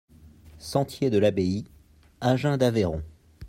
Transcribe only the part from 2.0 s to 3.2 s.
Agen-d'Aveyron